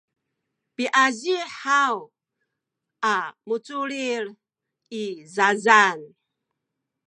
[0.75, 1.97] piazihi haw
[3.11, 3.13] a
[3.47, 4.25] muculil
[5.01, 5.03] i
[5.35, 5.99] zazan